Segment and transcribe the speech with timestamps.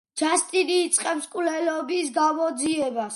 [0.19, 3.09] ჯასტინი იწყებს მკვლელობის გამოძიებას.